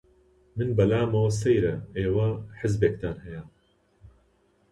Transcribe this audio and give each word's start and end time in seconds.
من 0.57 0.69
بە 0.77 0.83
لامەوە 0.91 1.31
سەیرە 1.41 1.75
ئێوە 1.97 2.27
حیزبێکتان 2.59 3.17
هەیە! 3.25 3.43